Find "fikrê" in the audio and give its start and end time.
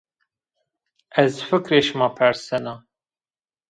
1.47-1.79